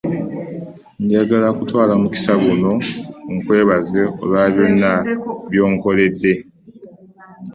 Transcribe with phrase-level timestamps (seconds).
[1.01, 2.71] Njagala kutwala mukisa guno
[3.35, 4.91] nkwebaze olwa byonna
[5.49, 6.33] by'otukoledde.